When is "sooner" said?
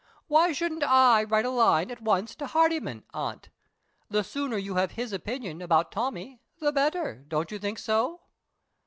4.23-4.57